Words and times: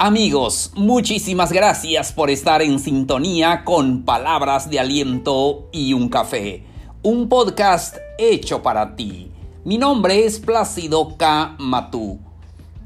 Amigos, 0.00 0.70
muchísimas 0.76 1.50
gracias 1.50 2.12
por 2.12 2.30
estar 2.30 2.62
en 2.62 2.78
sintonía 2.78 3.64
con 3.64 4.04
Palabras 4.04 4.70
de 4.70 4.78
Aliento 4.78 5.68
y 5.72 5.92
un 5.92 6.08
Café, 6.08 6.62
un 7.02 7.28
podcast 7.28 7.96
hecho 8.16 8.62
para 8.62 8.94
ti. 8.94 9.32
Mi 9.64 9.76
nombre 9.76 10.24
es 10.24 10.38
Plácido 10.38 11.16
K. 11.16 11.56
Matú. 11.58 12.20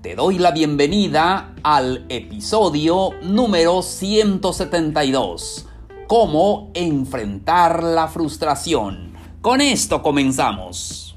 Te 0.01 0.14
doy 0.14 0.38
la 0.38 0.52
bienvenida 0.52 1.55
al 1.62 2.06
episodio 2.09 3.11
número 3.20 3.83
172, 3.83 5.66
Cómo 6.06 6.70
enfrentar 6.73 7.83
la 7.83 8.09
frustración. 8.09 9.12
Con 9.42 9.60
esto 9.60 10.01
comenzamos. 10.01 11.12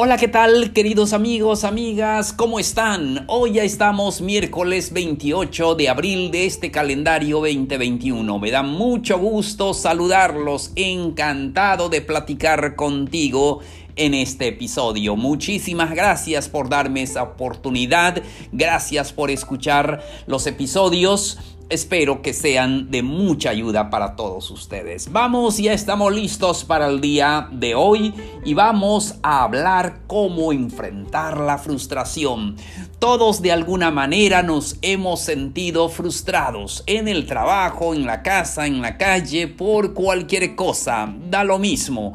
Hola, 0.00 0.16
¿qué 0.16 0.28
tal 0.28 0.72
queridos 0.72 1.12
amigos, 1.12 1.64
amigas? 1.64 2.32
¿Cómo 2.32 2.60
están? 2.60 3.24
Hoy 3.26 3.54
ya 3.54 3.64
estamos 3.64 4.20
miércoles 4.20 4.92
28 4.92 5.74
de 5.74 5.88
abril 5.88 6.30
de 6.30 6.46
este 6.46 6.70
calendario 6.70 7.38
2021. 7.38 8.38
Me 8.38 8.52
da 8.52 8.62
mucho 8.62 9.18
gusto 9.18 9.74
saludarlos, 9.74 10.70
encantado 10.76 11.88
de 11.88 12.00
platicar 12.00 12.76
contigo 12.76 13.58
en 13.96 14.14
este 14.14 14.46
episodio. 14.46 15.16
Muchísimas 15.16 15.90
gracias 15.90 16.48
por 16.48 16.68
darme 16.68 17.02
esa 17.02 17.24
oportunidad, 17.24 18.22
gracias 18.52 19.12
por 19.12 19.32
escuchar 19.32 20.00
los 20.28 20.46
episodios 20.46 21.57
espero 21.70 22.22
que 22.22 22.32
sean 22.32 22.90
de 22.90 23.02
mucha 23.02 23.50
ayuda 23.50 23.90
para 23.90 24.16
todos 24.16 24.50
ustedes. 24.50 25.12
Vamos, 25.12 25.58
ya 25.58 25.72
estamos 25.72 26.12
listos 26.14 26.64
para 26.64 26.86
el 26.86 27.00
día 27.00 27.48
de 27.52 27.74
hoy 27.74 28.14
y 28.44 28.54
vamos 28.54 29.16
a 29.22 29.42
hablar 29.42 30.00
cómo 30.06 30.52
enfrentar 30.52 31.38
la 31.38 31.58
frustración. 31.58 32.56
Todos 32.98 33.42
de 33.42 33.52
alguna 33.52 33.90
manera 33.90 34.42
nos 34.42 34.78
hemos 34.82 35.20
sentido 35.20 35.88
frustrados 35.88 36.82
en 36.86 37.06
el 37.06 37.26
trabajo, 37.26 37.94
en 37.94 38.06
la 38.06 38.22
casa, 38.22 38.66
en 38.66 38.80
la 38.80 38.96
calle, 38.96 39.46
por 39.48 39.94
cualquier 39.94 40.56
cosa, 40.56 41.14
da 41.30 41.44
lo 41.44 41.58
mismo. 41.58 42.14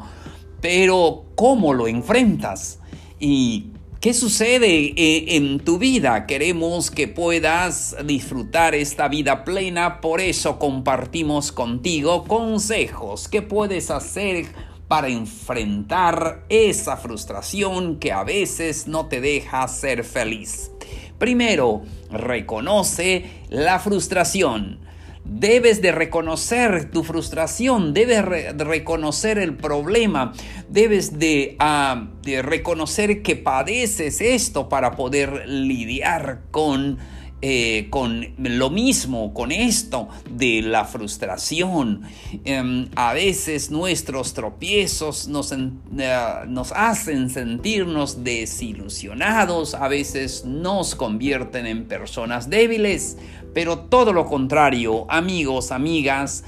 Pero, 0.60 1.26
¿cómo 1.36 1.74
lo 1.74 1.86
enfrentas? 1.86 2.80
Y 3.20 3.66
¿Qué 4.04 4.12
sucede 4.12 4.92
eh, 4.98 5.36
en 5.36 5.60
tu 5.60 5.78
vida? 5.78 6.26
Queremos 6.26 6.90
que 6.90 7.08
puedas 7.08 7.96
disfrutar 8.04 8.74
esta 8.74 9.08
vida 9.08 9.44
plena, 9.46 10.02
por 10.02 10.20
eso 10.20 10.58
compartimos 10.58 11.52
contigo 11.52 12.24
consejos 12.24 13.28
que 13.28 13.40
puedes 13.40 13.90
hacer 13.90 14.44
para 14.88 15.08
enfrentar 15.08 16.44
esa 16.50 16.98
frustración 16.98 17.98
que 17.98 18.12
a 18.12 18.24
veces 18.24 18.86
no 18.86 19.06
te 19.06 19.22
deja 19.22 19.66
ser 19.68 20.04
feliz. 20.04 20.70
Primero, 21.18 21.80
reconoce 22.10 23.24
la 23.48 23.78
frustración. 23.78 24.83
Debes 25.24 25.80
de 25.80 25.90
reconocer 25.90 26.90
tu 26.90 27.02
frustración, 27.02 27.94
debes 27.94 28.56
de 28.56 28.64
reconocer 28.64 29.38
el 29.38 29.56
problema, 29.56 30.34
debes 30.68 31.18
de, 31.18 31.56
ah, 31.60 32.08
reconocer 32.22 33.22
que 33.22 33.34
padeces 33.34 34.20
esto 34.20 34.68
para 34.68 34.96
poder 34.96 35.48
lidiar 35.48 36.42
con, 36.50 36.98
eh, 37.40 37.88
con 37.90 38.34
lo 38.38 38.70
mismo, 38.70 39.32
con 39.32 39.50
esto 39.50 40.08
de 40.30 40.60
la 40.60 40.84
frustración. 40.84 42.02
Em, 42.44 42.88
a 42.94 43.12
veces 43.12 43.70
nuestros 43.70 44.34
tropiezos 44.34 45.28
eh, 45.28 46.16
nos 46.48 46.72
hacen 46.72 47.28
sentirnos 47.30 48.24
desilusionados, 48.24 49.74
a 49.74 49.88
veces 49.88 50.44
nos 50.44 50.94
convierten 50.94 51.66
en 51.66 51.84
personas 51.84 52.48
débiles, 52.48 53.16
pero 53.54 53.78
todo 53.78 54.12
lo 54.12 54.26
contrario, 54.26 55.06
amigos, 55.08 55.70
amigas, 55.72 56.44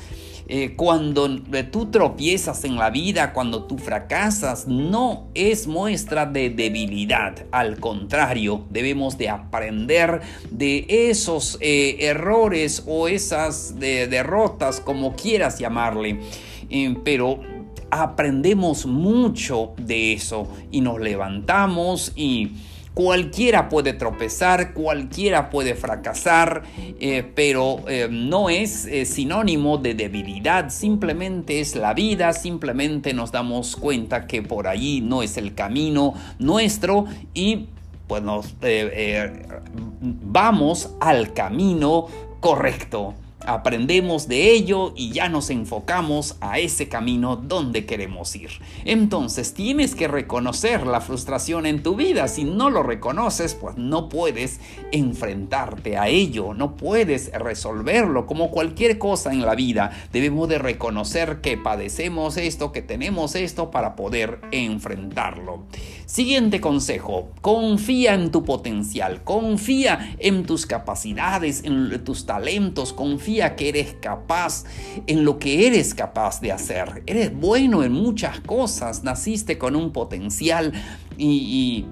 eh, 0.49 0.75
cuando 0.77 1.41
tú 1.73 1.87
tropiezas 1.87 2.63
en 2.65 2.77
la 2.77 2.91
vida, 2.91 3.33
cuando 3.33 3.65
tú 3.65 3.79
fracasas, 3.79 4.69
no 4.69 5.27
es 5.35 5.67
muestra 5.67 6.25
de 6.25 6.51
debilidad. 6.51 7.47
Al 7.51 7.81
contrario, 7.81 8.65
debemos 8.71 9.19
de 9.19 9.29
aprender 9.29 10.21
de 10.51 10.87
esos 10.89 11.59
eh, 11.61 11.97
errores 11.99 12.85
o 12.87 13.09
esas 13.09 13.81
derrotas, 13.81 14.79
como 14.79 15.17
quieras 15.17 15.59
llamarle. 15.59 16.21
Eh, 16.71 16.97
pero 17.05 17.41
aprendemos 17.91 18.87
mucho 18.87 19.73
de 19.79 20.13
eso 20.13 20.49
y 20.71 20.81
nos 20.81 21.01
levantamos 21.01 22.13
y 22.15 22.53
Cualquiera 22.97 23.69
puede 23.69 23.93
tropezar, 23.93 24.73
cualquiera 24.73 25.51
puede 25.51 25.75
fracasar, 25.75 26.63
eh, 26.99 27.31
pero 27.35 27.87
eh, 27.89 28.09
no 28.11 28.49
es 28.49 28.87
eh, 28.87 29.05
sinónimo 29.05 29.77
de 29.77 29.93
debilidad, 29.93 30.71
simplemente 30.71 31.61
es 31.61 31.77
la 31.77 31.93
vida, 31.93 32.33
simplemente 32.33 33.13
nos 33.13 33.31
damos 33.33 33.77
cuenta 33.77 34.27
que 34.27 34.41
por 34.41 34.67
ahí 34.67 35.03
no 35.03 35.23
es 35.23 35.37
el 35.37 35.55
camino 35.55 36.15
nuestro 36.39 37.05
y 37.35 37.67
pues 38.07 38.23
vamos 40.01 40.89
al 40.99 41.35
camino 41.35 42.07
correcto 42.41 43.13
aprendemos 43.47 44.29
de 44.29 44.53
ello 44.53 44.93
y 44.97 45.13
ya 45.13 45.29
nos 45.29 45.51
enfocamos 45.51 46.37
a 46.41 46.59
ese 46.59 46.89
camino 46.89 47.37
donde 47.37 47.87
queremos 47.87 48.35
ir. 48.37 48.51
Entonces 48.85 49.55
tienes 49.55 49.95
que 49.95 50.09
reconocer 50.09 50.87
la 50.87 51.01
frustración 51.01 51.67
en 51.67 51.83
tu 51.83 51.97
vida. 51.97 52.29
Si 52.29 52.45
no 52.45 52.71
lo 52.71 52.83
reconoces, 52.83 53.55
pues 53.55 53.77
no 53.77 54.09
puedes 54.09 54.61
enfrentarte 54.93 55.97
a 55.97 56.09
ello, 56.09 56.55
no 56.55 56.77
puedes 56.77 57.33
resolverlo 57.33 58.27
como 58.27 58.51
cualquier 58.51 58.99
cosa 58.99 59.33
en 59.33 59.43
la 59.43 59.55
vida. 59.55 59.91
Debemos 60.13 60.49
de 60.49 60.59
reconocer 60.59 61.41
que 61.41 61.57
padecemos 61.57 62.37
esto, 62.37 62.73
que 62.73 62.83
tenemos 62.83 63.35
esto 63.35 63.71
para 63.71 63.97
poder 63.97 64.41
enfrentarlo. 64.51 65.65
Siguiente 66.07 66.61
consejo, 66.61 67.31
confía 67.41 68.15
en 68.15 68.31
tu 68.31 68.45
potencial, 68.45 69.25
confía 69.25 70.15
en 70.19 70.47
tus 70.47 70.65
capacidades, 70.65 71.65
en 71.65 72.05
tus 72.05 72.27
talentos, 72.27 72.93
confía 72.93 73.36
que 73.55 73.69
eres 73.69 73.95
capaz 74.01 74.65
en 75.07 75.25
lo 75.25 75.39
que 75.39 75.67
eres 75.67 75.95
capaz 75.95 76.41
de 76.41 76.53
hacer. 76.53 77.03
Eres 77.07 77.35
bueno 77.35 77.85
en 77.85 77.93
muchas 77.93 78.41
cosas, 78.41 79.05
naciste 79.05 79.59
con 79.59 79.77
un 79.77 79.93
potencial 79.93 80.73
y, 81.17 81.87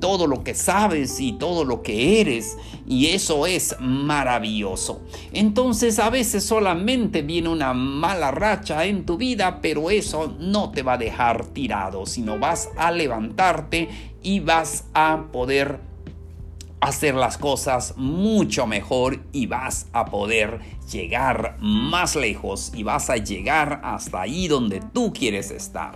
todo 0.00 0.26
lo 0.26 0.42
que 0.42 0.54
sabes 0.54 1.20
y 1.20 1.34
todo 1.34 1.64
lo 1.64 1.82
que 1.82 2.20
eres 2.20 2.56
y 2.84 3.06
eso 3.06 3.46
es 3.46 3.76
maravilloso. 3.78 5.02
Entonces 5.32 6.00
a 6.00 6.10
veces 6.10 6.42
solamente 6.42 7.22
viene 7.22 7.48
una 7.48 7.74
mala 7.74 8.32
racha 8.32 8.86
en 8.86 9.06
tu 9.06 9.16
vida, 9.16 9.60
pero 9.62 9.90
eso 9.90 10.34
no 10.40 10.72
te 10.72 10.82
va 10.82 10.94
a 10.94 10.98
dejar 10.98 11.46
tirado, 11.46 12.06
sino 12.06 12.40
vas 12.40 12.70
a 12.76 12.90
levantarte 12.90 13.88
y 14.20 14.40
vas 14.40 14.86
a 14.94 15.26
poder 15.30 15.78
hacer 16.80 17.14
las 17.14 17.38
cosas 17.38 17.94
mucho 17.96 18.66
mejor 18.66 19.20
y 19.32 19.46
vas 19.46 19.86
a 19.92 20.06
poder 20.06 20.60
llegar 20.90 21.56
más 21.60 22.16
lejos 22.16 22.72
y 22.74 22.82
vas 22.82 23.10
a 23.10 23.16
llegar 23.16 23.80
hasta 23.84 24.22
ahí 24.22 24.48
donde 24.48 24.80
tú 24.80 25.12
quieres 25.12 25.50
estar. 25.50 25.94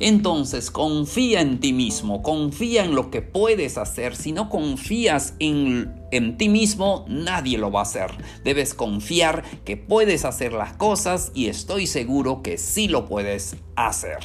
Entonces 0.00 0.70
confía 0.70 1.40
en 1.40 1.60
ti 1.60 1.72
mismo, 1.72 2.22
confía 2.22 2.84
en 2.84 2.94
lo 2.94 3.10
que 3.10 3.22
puedes 3.22 3.78
hacer. 3.78 4.16
Si 4.16 4.32
no 4.32 4.50
confías 4.50 5.34
en, 5.38 5.94
en, 6.10 6.36
ti 6.36 6.48
mismo, 6.48 7.04
nadie 7.08 7.58
lo 7.58 7.70
va 7.70 7.80
a 7.80 7.84
hacer. 7.84 8.10
Debes 8.44 8.74
confiar 8.74 9.44
que 9.64 9.76
puedes 9.76 10.24
hacer 10.24 10.52
las 10.52 10.72
cosas 10.74 11.30
y 11.34 11.46
estoy 11.46 11.86
seguro 11.86 12.42
que 12.42 12.58
sí 12.58 12.88
lo 12.88 13.06
puedes 13.06 13.56
hacer. 13.76 14.18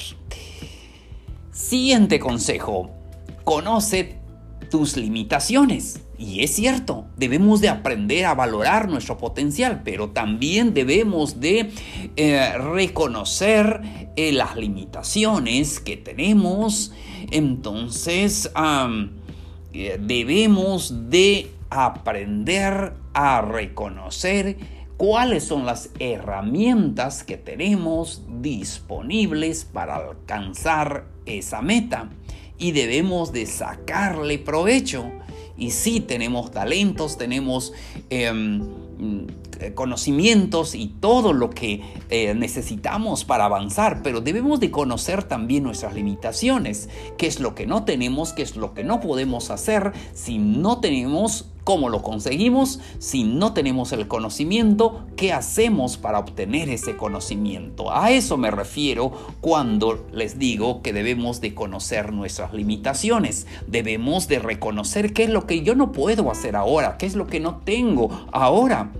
Siguiente 1.52 2.18
consejo. 2.18 2.90
Conoce 3.44 4.19
tus 4.70 4.96
limitaciones. 4.96 6.00
Y 6.18 6.42
es 6.42 6.54
cierto, 6.54 7.06
debemos 7.16 7.60
de 7.60 7.68
aprender 7.68 8.26
a 8.26 8.34
valorar 8.34 8.88
nuestro 8.88 9.18
potencial, 9.18 9.82
pero 9.84 10.10
también 10.10 10.74
debemos 10.74 11.40
de 11.40 11.70
eh, 12.16 12.58
reconocer 12.58 14.10
eh, 14.16 14.32
las 14.32 14.56
limitaciones 14.56 15.80
que 15.80 15.96
tenemos. 15.96 16.92
Entonces, 17.30 18.50
eh, 19.72 19.98
debemos 20.00 21.10
de 21.10 21.50
aprender 21.70 22.92
a 23.14 23.40
reconocer 23.40 24.56
cuáles 24.96 25.44
son 25.44 25.64
las 25.64 25.90
herramientas 25.98 27.24
que 27.24 27.38
tenemos 27.38 28.22
disponibles 28.40 29.64
para 29.64 29.96
alcanzar 29.96 31.06
esa 31.24 31.62
meta 31.62 32.10
y 32.60 32.72
debemos 32.72 33.32
de 33.32 33.46
sacarle 33.46 34.38
provecho. 34.38 35.10
Y 35.56 35.72
sí, 35.72 36.00
tenemos 36.00 36.52
talentos, 36.52 37.18
tenemos 37.18 37.72
em, 38.10 38.60
mm, 38.60 39.26
conocimientos 39.74 40.74
y 40.74 40.88
todo 40.88 41.32
lo 41.32 41.50
que 41.50 41.82
eh, 42.08 42.34
necesitamos 42.34 43.24
para 43.24 43.44
avanzar, 43.44 44.02
pero 44.02 44.20
debemos 44.20 44.60
de 44.60 44.70
conocer 44.70 45.24
también 45.24 45.64
nuestras 45.64 45.94
limitaciones, 45.94 46.88
qué 47.18 47.26
es 47.26 47.40
lo 47.40 47.54
que 47.54 47.66
no 47.66 47.84
tenemos, 47.84 48.32
qué 48.32 48.42
es 48.42 48.56
lo 48.56 48.74
que 48.74 48.84
no 48.84 49.00
podemos 49.00 49.50
hacer 49.50 49.92
si 50.14 50.38
no 50.38 50.80
tenemos 50.80 51.46
¿Cómo 51.64 51.90
lo 51.90 52.02
conseguimos? 52.02 52.80
Si 52.98 53.22
no 53.22 53.52
tenemos 53.52 53.92
el 53.92 54.08
conocimiento, 54.08 55.04
¿qué 55.16 55.32
hacemos 55.32 55.98
para 55.98 56.18
obtener 56.18 56.68
ese 56.70 56.96
conocimiento? 56.96 57.92
A 57.92 58.10
eso 58.10 58.36
me 58.38 58.50
refiero 58.50 59.12
cuando 59.40 60.06
les 60.12 60.38
digo 60.38 60.80
que 60.82 60.92
debemos 60.92 61.40
de 61.40 61.54
conocer 61.54 62.12
nuestras 62.12 62.54
limitaciones. 62.54 63.46
Debemos 63.66 64.26
de 64.26 64.38
reconocer 64.38 65.12
qué 65.12 65.24
es 65.24 65.30
lo 65.30 65.46
que 65.46 65.62
yo 65.62 65.74
no 65.74 65.92
puedo 65.92 66.30
hacer 66.30 66.56
ahora, 66.56 66.96
qué 66.96 67.06
es 67.06 67.14
lo 67.14 67.26
que 67.26 67.40
no 67.40 67.58
tengo 67.58 68.08
ahora. 68.32 68.90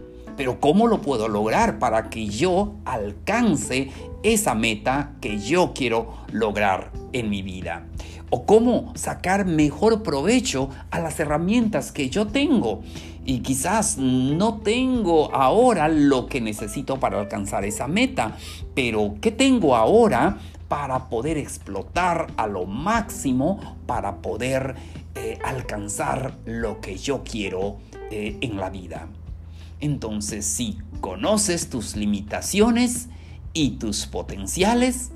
Pero 0.41 0.59
¿cómo 0.59 0.87
lo 0.87 1.03
puedo 1.03 1.29
lograr 1.29 1.79
para 1.79 2.09
que 2.09 2.27
yo 2.27 2.77
alcance 2.87 3.91
esa 4.23 4.55
meta 4.55 5.13
que 5.21 5.39
yo 5.39 5.75
quiero 5.75 6.15
lograr 6.33 6.91
en 7.13 7.29
mi 7.29 7.43
vida? 7.43 7.85
o 8.31 8.47
cómo 8.47 8.93
sacar 8.95 9.45
mejor 9.45 10.03
provecho 10.03 10.71
a 10.91 10.99
las 10.99 11.21
herramientas 11.21 11.93
que 11.93 12.09
yo 12.09 12.29
tengo. 12.29 12.81
Y 13.27 13.41
quizás 13.41 13.99
no 13.99 14.61
tengo 14.61 15.35
ahora 15.35 15.89
lo 15.89 16.27
que 16.27 16.41
necesito 16.41 16.99
para 16.99 17.21
alcanzar 17.21 17.67
esa 17.67 17.87
meta, 17.87 18.39
pero 18.75 19.17
¿qué 19.21 19.33
tengo 19.33 19.77
ahora 19.77 20.39
para 20.69 21.11
poder 21.11 21.37
explotar 21.37 22.29
a 22.39 22.47
lo 22.47 22.65
máximo, 22.65 23.77
para 23.87 24.23
poder 24.23 24.75
eh, 25.17 25.39
alcanzar 25.45 26.33
lo 26.47 26.81
que 26.81 26.97
yo 26.97 27.25
quiero 27.25 27.77
eh, 28.11 28.39
en 28.41 28.57
la 28.57 28.71
vida? 28.71 29.09
Entonces, 29.81 30.45
si 30.45 30.79
conoces 31.01 31.71
tus 31.71 31.97
limitaciones 31.97 33.09
y 33.53 33.73
tus 33.73 34.07
potenciales, 34.07 35.11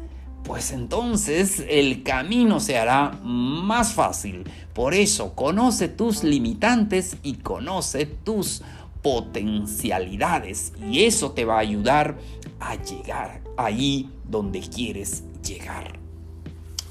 pues 0.45 0.73
entonces 0.73 1.65
el 1.69 2.03
camino 2.03 2.61
se 2.61 2.77
hará 2.77 3.19
más 3.23 3.93
fácil. 3.93 4.45
Por 4.75 4.95
eso, 4.95 5.35
conoce 5.35 5.89
tus 5.89 6.23
limitantes 6.23 7.17
y 7.23 7.35
conoce 7.35 8.07
tus 8.07 8.63
potencialidades. 9.03 10.73
Y 10.91 11.05
eso 11.05 11.33
te 11.33 11.45
va 11.45 11.57
a 11.57 11.61
ayudar 11.61 12.19
a 12.61 12.75
llegar 12.77 13.43
ahí 13.57 14.11
donde 14.29 14.61
quieres 14.61 15.25
llegar. 15.43 16.04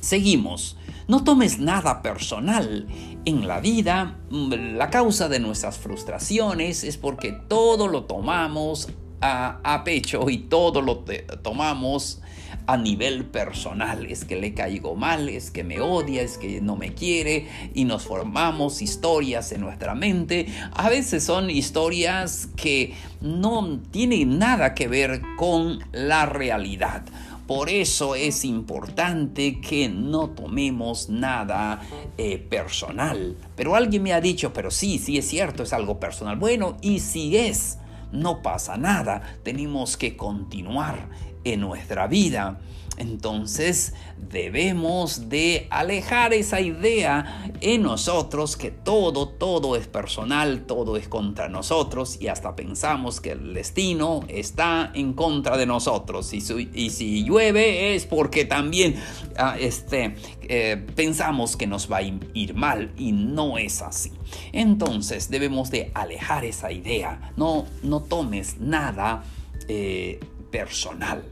Seguimos. 0.03 0.75
No 1.07 1.23
tomes 1.23 1.59
nada 1.59 2.01
personal. 2.01 2.88
En 3.23 3.47
la 3.47 3.61
vida, 3.61 4.17
la 4.29 4.89
causa 4.89 5.29
de 5.29 5.39
nuestras 5.39 5.77
frustraciones 5.77 6.83
es 6.83 6.97
porque 6.97 7.31
todo 7.31 7.88
lo 7.88 8.03
tomamos 8.03 8.89
a, 9.21 9.81
pecho 9.85 10.29
y 10.29 10.39
todo 10.39 10.81
lo 10.81 11.05
tomamos 11.41 12.21
a 12.67 12.75
nivel 12.75 13.23
personal. 13.23 14.05
Es 14.05 14.25
que 14.25 14.35
le 14.35 14.53
caigo 14.53 14.95
mal, 14.95 15.29
es 15.29 15.51
que 15.51 15.63
me 15.63 15.79
odia, 15.79 16.21
es 16.21 16.38
que 16.38 16.59
no 16.59 16.75
me 16.75 16.94
quiere 16.94 17.47
y 17.73 17.85
nos 17.85 18.03
formamos 18.03 18.81
historias 18.81 19.53
en 19.53 19.61
nuestra 19.61 19.95
mente. 19.95 20.47
A 20.73 20.89
veces 20.89 21.23
son 21.23 21.49
historias 21.49 22.49
que 22.57 22.94
no 23.21 23.79
tienen 23.91 24.38
nada 24.38 24.73
que 24.73 24.89
ver 24.89 25.21
con 25.38 25.79
la 25.94 26.25
realidad. 26.25 27.06
Por 27.48 27.69
eso 27.69 28.16
es 28.16 28.45
importante 28.45 29.60
que 29.60 29.90
no 29.90 30.30
tomemos 30.30 31.10
nada 31.10 31.81
eh, 32.18 32.38
personal. 32.38 33.38
Pero 33.56 33.75
alguien 33.75 34.04
me 34.04 34.13
ha 34.13 34.22
dicho, 34.22 34.54
pero 34.54 34.72
sí, 34.72 34.98
sí 34.98 35.18
es 35.18 35.28
cierto, 35.28 35.63
es 35.63 35.74
algo 35.74 36.00
personal. 36.00 36.38
Bueno, 36.38 36.78
y 36.81 37.00
si 37.00 37.36
es, 37.36 37.80
no 38.13 38.42
pasa 38.42 38.78
nada. 38.78 39.38
Tenemos 39.44 39.98
que 39.98 40.16
continuar 40.16 41.10
en 41.44 41.62
nuestra 41.62 42.07
vida. 42.07 42.60
Entonces 42.98 43.94
debemos 44.31 45.30
de 45.30 45.68
alejar 45.72 46.34
esa 46.34 46.62
idea 46.62 47.51
en 47.60 47.81
nosotros 47.81 48.56
que 48.56 48.69
todo, 48.69 49.28
todo 49.28 49.75
es 49.75 49.88
personal, 49.88 50.66
todo 50.68 50.95
es 50.95 51.07
contra 51.07 51.50
nosotros 51.50 52.18
y 52.22 52.28
hasta 52.28 52.56
pensamos 52.56 53.19
que 53.19 53.31
el 53.31 53.56
destino 53.56 54.22
está 54.28 54.92
en 54.94 55.13
contra 55.13 55.57
de 55.57 55.66
nosotros 55.66 56.31
y, 56.34 56.42
si 56.42 57.24
llueve 57.24 57.95
es 57.95 58.06
porque 58.06 58.45
también 58.45 58.95
ah, 59.38 59.56
este, 59.60 60.16
eh, 60.44 60.86
pensamos 60.95 61.57
que 61.57 61.66
nos 61.66 61.92
va 61.92 61.98
a 61.98 62.01
ir 62.04 62.54
mal 62.54 62.92
y 62.95 63.12
no 63.12 63.57
es 63.57 63.81
así. 63.81 64.12
Entonces 64.51 65.31
debemos 65.31 65.72
de 65.72 65.92
alejar 65.95 66.45
esa 66.45 66.72
idea, 66.72 67.34
no, 67.38 67.66
no 67.81 68.01
tomes 68.01 68.60
nada 68.60 69.24
eh, 69.68 70.19
personal. 70.53 71.23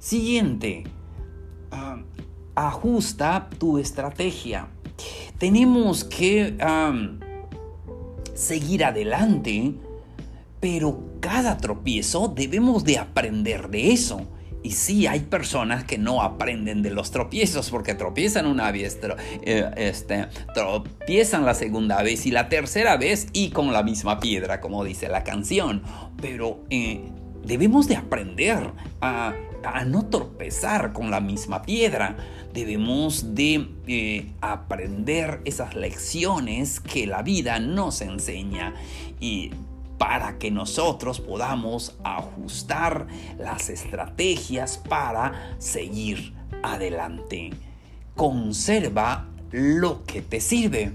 Siguiente, 0.00 0.82
ah, 1.70 2.02
ajusta 2.56 3.48
tu 3.58 3.78
estrategia. 3.78 4.66
Tenemos 5.38 6.02
que 6.02 6.56
seguir 8.34 8.84
adelante, 8.84 9.74
pero 10.58 10.98
cada 11.20 11.58
tropiezo 11.58 12.26
debemos 12.26 12.82
de 12.82 12.98
aprender 12.98 13.70
de 13.70 13.92
eso. 13.92 14.26
Y 14.62 14.72
sí, 14.72 15.06
hay 15.06 15.20
personas 15.20 15.84
que 15.84 15.96
no 15.96 16.20
aprenden 16.20 16.82
de 16.82 16.90
los 16.90 17.12
tropiezos 17.12 17.70
porque 17.70 17.94
tropiezan 17.94 18.46
una 18.46 18.70
vez, 18.72 18.98
eh, 19.42 19.70
este, 19.76 20.26
tropiezan 20.52 21.46
la 21.46 21.54
segunda 21.54 22.02
vez 22.02 22.26
y 22.26 22.30
la 22.30 22.50
tercera 22.50 22.98
vez 22.98 23.28
y 23.32 23.50
con 23.50 23.72
la 23.72 23.82
misma 23.82 24.20
piedra, 24.20 24.60
como 24.60 24.84
dice 24.84 25.08
la 25.08 25.24
canción. 25.24 25.82
Pero 26.20 26.62
eh, 26.68 27.00
debemos 27.44 27.88
de 27.88 27.96
aprender 27.96 28.72
a 29.00 29.34
a 29.64 29.84
no 29.84 30.06
tropezar 30.06 30.92
con 30.92 31.10
la 31.10 31.20
misma 31.20 31.62
piedra. 31.62 32.16
Debemos 32.52 33.34
de 33.34 33.68
eh, 33.86 34.32
aprender 34.40 35.40
esas 35.44 35.74
lecciones 35.74 36.80
que 36.80 37.06
la 37.06 37.22
vida 37.22 37.60
nos 37.60 38.00
enseña 38.00 38.74
y 39.20 39.50
para 39.98 40.38
que 40.38 40.50
nosotros 40.50 41.20
podamos 41.20 41.96
ajustar 42.04 43.06
las 43.38 43.68
estrategias 43.68 44.78
para 44.78 45.54
seguir 45.58 46.32
adelante. 46.62 47.50
Conserva 48.16 49.28
lo 49.50 50.04
que 50.04 50.22
te 50.22 50.40
sirve. 50.40 50.92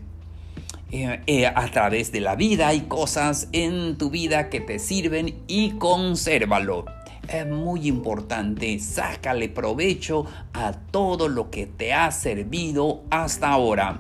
Eh, 0.97 1.19
eh, 1.27 1.45
a 1.45 1.67
través 1.71 2.13
de 2.13 2.21
la 2.21 2.37
vida 2.37 2.69
hay 2.69 2.83
cosas 2.83 3.49
en 3.51 3.97
tu 3.97 4.09
vida 4.09 4.49
que 4.49 4.61
te 4.61 4.79
sirven 4.79 5.43
y 5.45 5.71
consérvalo 5.71 6.85
es 7.27 7.45
muy 7.45 7.89
importante, 7.89 8.79
sácale 8.79 9.49
provecho 9.49 10.25
a 10.53 10.71
todo 10.71 11.27
lo 11.27 11.49
que 11.49 11.65
te 11.65 11.91
ha 11.91 12.09
servido 12.11 13.03
hasta 13.09 13.49
ahora. 13.49 13.99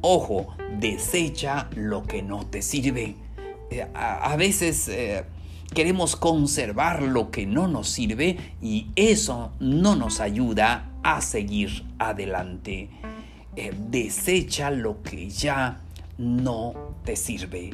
Ojo, 0.00 0.48
desecha 0.80 1.68
lo 1.76 2.02
que 2.02 2.22
no 2.22 2.44
te 2.44 2.60
sirve. 2.60 3.14
Eh, 3.70 3.86
a, 3.94 4.34
veces 4.34 4.90
queremos 5.72 6.16
conservar 6.16 7.02
lo 7.02 7.30
que 7.30 7.46
no 7.46 7.68
nos 7.68 7.88
sirve 7.88 8.36
y 8.60 8.88
eso 8.96 9.52
no 9.60 9.94
nos 9.94 10.18
ayuda 10.18 10.90
a 11.04 11.20
seguir 11.20 11.84
adelante. 12.00 12.88
Desecha 13.90 14.70
lo 14.70 15.02
que 15.02 15.28
ya 15.28 15.82
no 16.20 16.74
te 17.04 17.16
sirve 17.16 17.72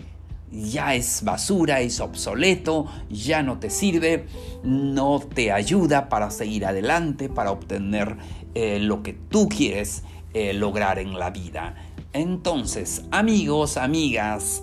ya 0.51 0.95
es 0.95 1.23
basura, 1.25 1.81
es 1.81 2.01
obsoleto, 2.01 2.87
ya 3.11 3.43
no 3.43 3.59
te 3.59 3.71
sirve, 3.71 4.27
no 4.63 5.21
te 5.21 5.53
ayuda 5.53 6.09
para 6.09 6.31
seguir 6.31 6.65
adelante, 6.67 7.29
para 7.29 7.51
obtener 7.51 8.17
eh, 8.55 8.79
lo 8.79 9.03
que 9.03 9.13
tú 9.13 9.49
quieres 9.49 10.03
eh, 10.35 10.53
lograr 10.53 10.99
en 10.99 11.19
la 11.19 11.31
vida. 11.31 11.75
Entonces, 12.13 13.05
amigos, 13.11 13.77
amigas, 13.77 14.63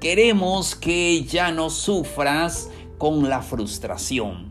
queremos 0.00 0.74
que 0.74 1.24
ya 1.24 1.50
no 1.52 1.68
sufras 1.68 2.70
con 2.98 3.28
la 3.28 3.42
frustración. 3.42 4.50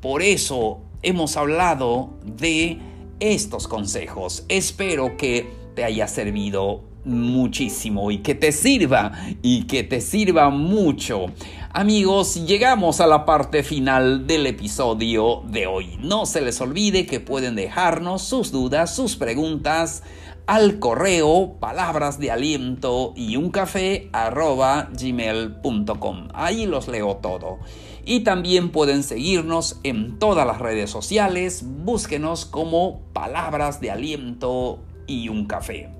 Por 0.00 0.22
eso 0.22 0.80
hemos 1.02 1.36
hablado 1.36 2.10
de 2.24 2.78
estos 3.20 3.68
consejos. 3.68 4.44
Espero 4.48 5.16
que 5.16 5.48
te 5.74 5.84
haya 5.84 6.08
servido 6.08 6.95
muchísimo 7.06 8.10
y 8.10 8.18
que 8.18 8.34
te 8.34 8.52
sirva 8.52 9.12
y 9.40 9.64
que 9.64 9.82
te 9.84 10.00
sirva 10.00 10.50
mucho. 10.50 11.26
Amigos, 11.72 12.46
llegamos 12.46 13.00
a 13.00 13.06
la 13.06 13.24
parte 13.24 13.62
final 13.62 14.26
del 14.26 14.46
episodio 14.46 15.42
de 15.46 15.66
hoy. 15.66 15.98
No 16.00 16.26
se 16.26 16.40
les 16.40 16.60
olvide 16.60 17.06
que 17.06 17.20
pueden 17.20 17.54
dejarnos 17.54 18.22
sus 18.22 18.50
dudas, 18.50 18.94
sus 18.94 19.16
preguntas 19.16 20.02
al 20.46 20.78
correo 20.78 21.56
palabras 21.58 22.18
de 22.18 22.30
aliento 22.30 23.12
y 23.16 23.36
un 23.36 23.50
café 23.50 24.08
arroba 24.12 24.88
gmail.com. 24.92 26.28
Ahí 26.34 26.66
los 26.66 26.88
leo 26.88 27.16
todo. 27.16 27.58
Y 28.04 28.20
también 28.20 28.70
pueden 28.70 29.02
seguirnos 29.02 29.80
en 29.82 30.18
todas 30.18 30.46
las 30.46 30.60
redes 30.60 30.90
sociales. 30.90 31.64
Búsquenos 31.66 32.46
como 32.46 33.00
palabras 33.12 33.80
de 33.80 33.90
aliento 33.90 34.78
y 35.08 35.28
un 35.28 35.46
café. 35.46 35.95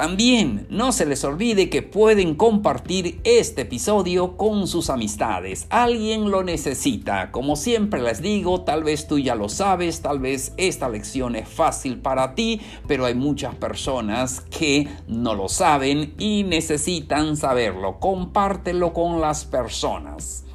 También 0.00 0.66
no 0.70 0.92
se 0.92 1.04
les 1.04 1.24
olvide 1.24 1.68
que 1.68 1.82
pueden 1.82 2.34
compartir 2.34 3.20
este 3.22 3.60
episodio 3.60 4.38
con 4.38 4.66
sus 4.66 4.88
amistades. 4.88 5.66
Alguien 5.68 6.30
lo 6.30 6.42
necesita. 6.42 7.30
Como 7.30 7.54
siempre 7.54 8.00
les 8.00 8.22
digo, 8.22 8.62
tal 8.62 8.82
vez 8.82 9.06
tú 9.06 9.18
ya 9.18 9.34
lo 9.34 9.50
sabes, 9.50 10.00
tal 10.00 10.18
vez 10.18 10.54
esta 10.56 10.88
lección 10.88 11.36
es 11.36 11.46
fácil 11.46 11.98
para 11.98 12.34
ti, 12.34 12.62
pero 12.86 13.04
hay 13.04 13.14
muchas 13.14 13.54
personas 13.56 14.40
que 14.40 14.88
no 15.06 15.34
lo 15.34 15.50
saben 15.50 16.14
y 16.16 16.44
necesitan 16.44 17.36
saberlo. 17.36 17.98
Compártelo 18.00 18.94
con 18.94 19.20
las 19.20 19.44
personas. 19.44 20.46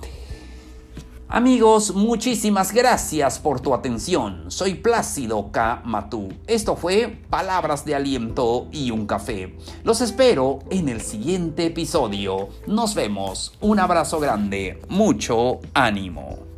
Amigos, 1.36 1.94
muchísimas 1.94 2.72
gracias 2.72 3.39
por 3.39 3.60
tu 3.60 3.74
atención. 3.74 4.46
Soy 4.48 4.75
Plácido 4.75 5.51
K. 5.51 5.82
Matú. 5.84 6.30
Esto 6.48 6.77
fue 6.77 7.10
Palabras 7.30 7.84
de 7.84 7.94
Aliento 7.94 8.70
y 8.72 8.92
un 8.92 9.06
Café. 9.06 9.54
Los 9.84 10.00
espero 10.00 10.60
en 10.70 10.88
el 10.88 11.01
siguiente 11.01 11.65
episodio. 11.65 12.48
Nos 12.68 12.96
vemos. 12.96 13.54
Un 13.60 13.82
abrazo 13.82 14.22
grande. 14.22 14.82
Mucho 14.88 15.60
ánimo. 15.74 16.54